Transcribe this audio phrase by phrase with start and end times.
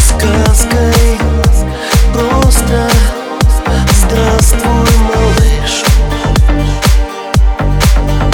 [0.00, 1.18] сказкой
[2.12, 2.88] Просто
[3.96, 5.84] здравствуй, малыш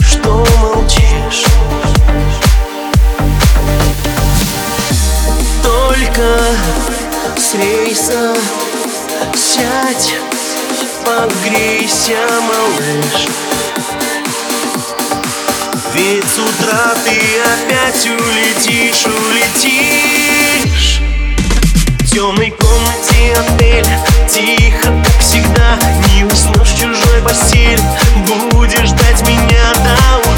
[0.03, 1.45] Что молчишь?
[5.63, 6.39] Только
[7.37, 8.35] с рейса
[9.35, 10.15] сядь
[11.05, 13.29] Погрейся, малыш
[16.41, 21.01] утра ты опять улетишь, улетишь.
[22.01, 25.79] В темной комнате отеля Тихо, как всегда.
[26.15, 27.81] Не уснешь в чужой постель
[28.51, 30.31] Будешь ждать меня до утра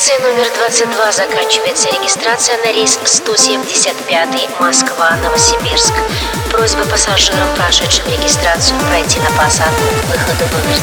[0.00, 5.92] секции номер 22 заканчивается регистрация на рейс 175 Москва-Новосибирск.
[6.50, 10.80] Просьба пассажирам, прошедшим регистрацию, пройти на посадку к выходу номер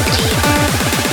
[1.02, 1.07] 3.